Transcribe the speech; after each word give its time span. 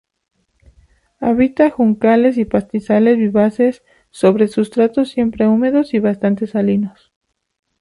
Habita 1.19 1.69
juncales 1.69 2.39
y 2.39 2.45
pastizales 2.45 3.17
vivaces 3.19 3.83
sobre 4.09 4.47
sustratos 4.47 5.09
siempre 5.11 5.47
húmedos 5.47 5.93
y 5.93 5.99
bastante 5.99 6.47
salinos. 6.47 7.11